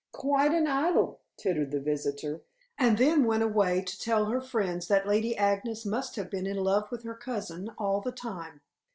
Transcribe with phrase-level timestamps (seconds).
[0.13, 2.41] "Quite an idyl," tittered the visitor,
[2.75, 6.57] and then went away to tell her friends that Lady Agnes must have been in
[6.57, 8.61] love with her cousin all the time.